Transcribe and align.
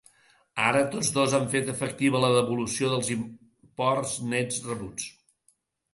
Ara, 0.67 0.79
tots 0.93 1.11
dos 1.17 1.35
han 1.39 1.45
fet 1.51 1.69
efectiva 1.75 2.21
la 2.25 2.31
devolució 2.37 2.91
dels 2.95 3.13
imports 3.17 4.19
nets 4.33 4.59
rebuts. 4.71 5.11